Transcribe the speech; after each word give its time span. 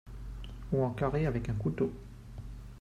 ou 0.73 0.83
en 0.83 0.89
carrés 0.95 1.27
avec 1.27 1.47
un 1.49 1.53
couteau 1.53 1.93